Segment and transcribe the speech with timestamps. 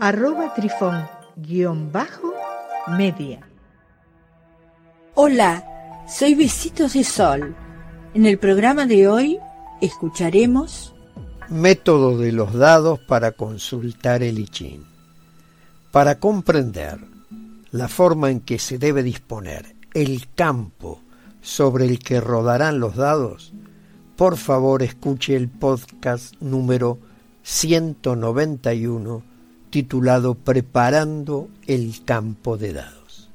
[0.00, 2.32] arroba trifón guion bajo
[2.96, 3.40] media.
[5.14, 5.64] Hola,
[6.08, 7.56] soy Besitos de Sol.
[8.14, 9.38] En el programa de hoy
[9.80, 10.94] escucharemos
[11.48, 14.80] Método de los dados para consultar el I
[15.90, 16.98] Para comprender
[17.70, 21.00] la forma en que se debe disponer el campo
[21.40, 23.52] sobre el que rodarán los dados,
[24.16, 26.98] por favor escuche el podcast número
[27.42, 29.37] 191
[29.70, 33.28] titulado Preparando el campo de dados.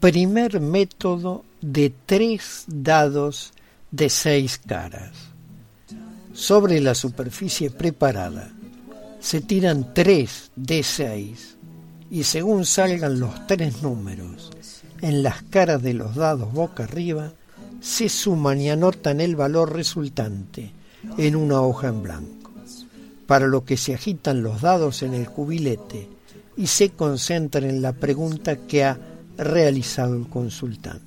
[0.00, 3.52] Primer método de tres dados
[3.90, 5.12] de seis caras.
[6.32, 8.50] Sobre la superficie preparada
[9.20, 11.56] se tiran tres de seis
[12.10, 14.50] y según salgan los tres números
[15.02, 17.32] en las caras de los dados boca arriba,
[17.80, 20.72] se suman y anotan el valor resultante
[21.18, 22.35] en una hoja en blanco
[23.26, 26.08] para lo que se agitan los dados en el cubilete
[26.56, 28.98] y se concentran en la pregunta que ha
[29.36, 31.04] realizado el consultante.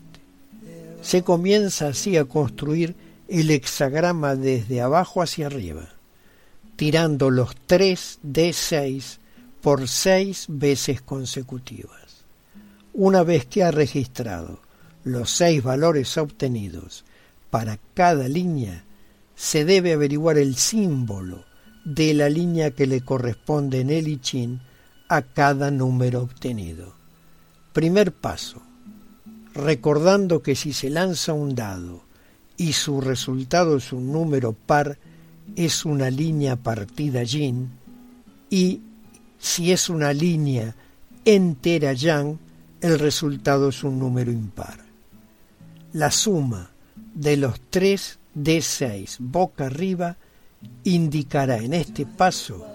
[1.01, 2.95] Se comienza así a construir
[3.27, 5.89] el hexagrama desde abajo hacia arriba,
[6.75, 9.19] tirando los 3 de 6
[9.61, 12.23] por 6 veces consecutivas.
[12.93, 14.59] Una vez que ha registrado
[15.03, 17.05] los seis valores obtenidos
[17.49, 18.83] para cada línea,
[19.35, 21.48] se debe averiguar el símbolo
[21.89, 24.59] de la línea que le corresponde en el I
[25.07, 26.93] a cada número obtenido.
[27.73, 28.61] Primer paso.
[29.55, 32.03] Recordando que si se lanza un dado
[32.57, 34.99] y su resultado es un número par,
[35.55, 37.71] es una línea partida yin,
[38.51, 38.81] y
[39.39, 40.75] si es una línea
[41.25, 42.37] entera yang,
[42.81, 44.77] el resultado es un número impar.
[45.93, 46.69] La suma
[47.15, 50.17] de los 3 de 6 boca arriba
[50.83, 52.65] indicará en este paso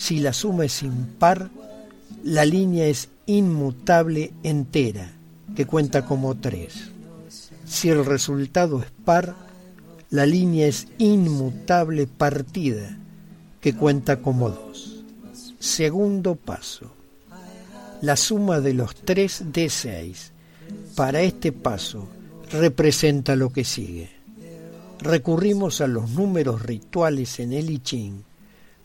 [0.00, 1.50] si la suma es impar,
[2.24, 5.12] la línea es inmutable entera,
[5.54, 6.90] que cuenta como 3.
[7.66, 9.36] Si el resultado es par,
[10.08, 12.96] la línea es inmutable partida,
[13.60, 15.04] que cuenta como 2.
[15.58, 16.90] Segundo paso.
[18.00, 20.32] La suma de los 3 de 6
[20.96, 22.08] para este paso
[22.50, 24.19] representa lo que sigue
[25.02, 28.22] recurrimos a los números rituales en el I Ching,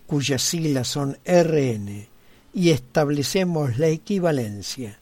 [0.07, 2.07] cuyas siglas son RN,
[2.53, 4.97] y establecemos la equivalencia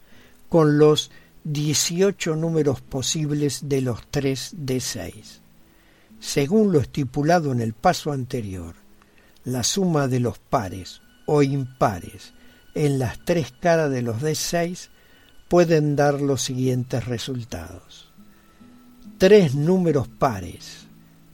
[0.50, 1.12] con los
[1.44, 5.42] 18 números posibles de los 3 de 6.
[6.20, 8.76] Según lo estipulado en el paso anterior,
[9.44, 12.34] la suma de los pares o impares
[12.76, 14.90] en las tres caras de los D6
[15.48, 18.10] pueden dar los siguientes resultados.
[19.18, 20.88] Tres números pares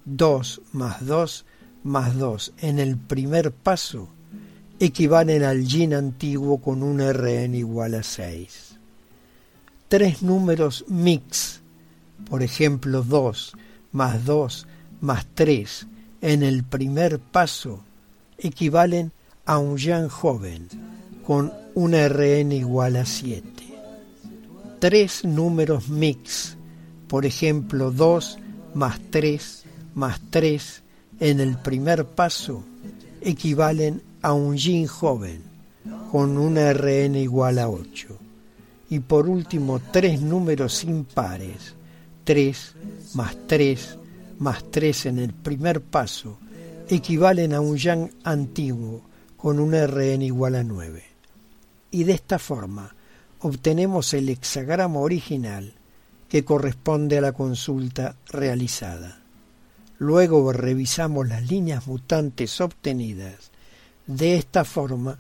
[0.06, 1.46] 2 más 2
[1.84, 4.10] más 2 en el primer paso
[4.80, 8.78] equivalen al yin antiguo con un Rn igual a 6.
[9.90, 11.60] Tres números mix,
[12.30, 13.54] por ejemplo 2
[13.92, 14.68] más 2
[15.02, 15.88] más 3
[16.22, 17.84] en el primer paso
[18.38, 19.12] equivalen
[19.46, 20.68] a un yang joven
[21.26, 23.44] con un Rn igual a 7.
[24.80, 26.56] Tres números mix,
[27.08, 28.38] por ejemplo 2
[28.76, 29.66] más 3
[30.00, 30.82] más 3
[31.20, 32.64] en el primer paso
[33.22, 35.44] equivalen a un yin joven
[36.10, 38.18] con un Rn igual a 8.
[38.92, 41.76] Y por último, tres números impares,
[42.24, 42.76] 3
[43.16, 43.98] más 3
[44.40, 46.40] más 3 en el primer paso,
[46.88, 49.02] equivalen a un yang antiguo
[49.36, 51.04] con un Rn igual a 9.
[51.92, 52.96] Y de esta forma
[53.42, 55.74] obtenemos el hexagrama original
[56.30, 59.19] que corresponde a la consulta realizada.
[60.00, 63.52] Luego revisamos las líneas mutantes obtenidas
[64.08, 65.20] de esta forma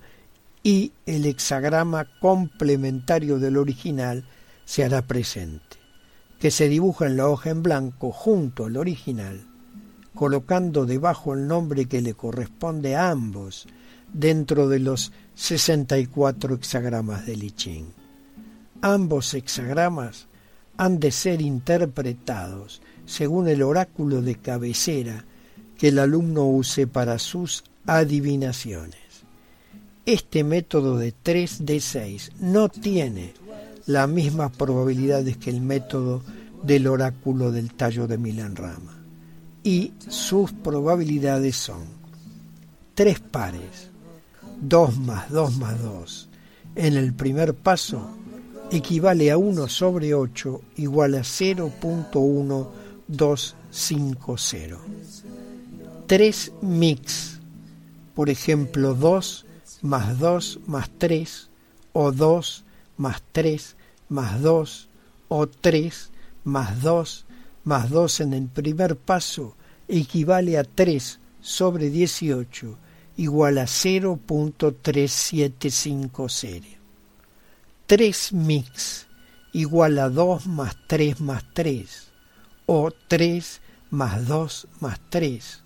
[0.63, 4.23] y el hexagrama complementario del original
[4.63, 5.77] se hará presente,
[6.39, 9.41] que se dibuja en la hoja en blanco junto al original,
[10.15, 13.67] colocando debajo el nombre que le corresponde a ambos
[14.13, 17.93] dentro de los 64 hexagramas de Lichín.
[18.81, 20.27] Ambos hexagramas
[20.77, 25.25] han de ser interpretados según el oráculo de cabecera
[25.79, 28.99] que el alumno use para sus adivinaciones.
[30.05, 33.33] Este método de 3D6 no tiene
[33.87, 36.21] las mismas probabilidades que el método
[36.61, 38.95] del oráculo del tallo de Milan Rama.
[39.63, 41.85] Y sus probabilidades son
[42.93, 43.89] tres pares,
[44.61, 46.29] 2 más 2 más 2.
[46.75, 48.07] En el primer paso
[48.71, 51.23] equivale a 1 sobre 8 igual a
[53.11, 54.77] 0.1250.
[56.07, 57.39] Tres mix,
[58.15, 59.45] por ejemplo 2
[59.81, 61.49] más 2 más 3
[61.93, 62.65] o 2
[62.97, 63.77] más 3
[64.09, 64.89] más 2
[65.29, 66.09] o 3
[66.43, 67.25] más 2
[67.63, 69.55] más 2 en el primer paso
[69.87, 72.77] equivale a 3 sobre 18
[73.17, 76.63] igual a 0.3750.
[77.85, 79.07] 3 mix
[79.53, 82.08] igual a 2 más 3 más 3
[82.71, 85.63] o 3 más 2 más 3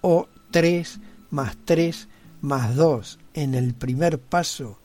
[0.00, 0.98] o 3
[1.30, 2.08] más 3
[2.40, 4.80] más 2 en el primer paso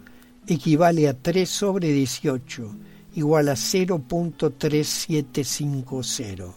[0.48, 2.70] equivale a 3 sobre 18
[3.16, 6.54] igual a 0.3750.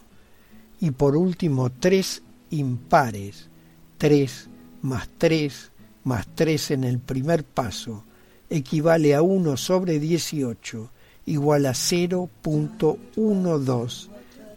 [0.81, 3.49] Y por último, 3 impares,
[3.96, 4.49] 3
[4.82, 5.72] más 3
[6.04, 8.04] más 3 en el primer paso,
[8.50, 10.90] equivale a 1 sobre 18,
[11.26, 11.72] igual a